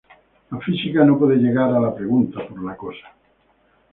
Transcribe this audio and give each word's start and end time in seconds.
La 0.49 0.57
física 0.61 1.05
no 1.05 1.19
puede 1.19 1.35
llegar 1.35 1.71
a 1.75 1.79
la 1.79 1.93
pregunta 1.93 2.39
por 2.47 2.63
la 2.65 2.75
cosa. 2.75 3.15